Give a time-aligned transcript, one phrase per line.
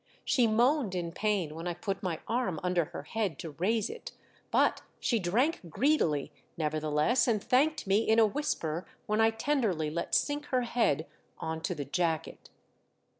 [0.25, 4.13] She moaned in pain when I put my arm under her head to raise it;
[4.49, 9.25] but she drank greedily, never theless, and thanked me in a whisper when 506 THE
[9.27, 9.45] DEATH SHIP.
[9.45, 11.05] I tenderly let sink her head
[11.37, 12.49] on to the jacket.